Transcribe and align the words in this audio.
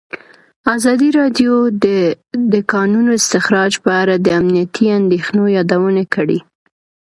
ازادي 0.75 1.09
راډیو 1.19 1.53
د 1.83 1.85
د 2.53 2.55
کانونو 2.73 3.09
استخراج 3.19 3.71
په 3.83 3.91
اړه 4.01 4.15
د 4.19 4.27
امنیتي 4.39 4.85
اندېښنو 4.99 5.43
یادونه 5.57 6.03
کړې. 6.13 6.39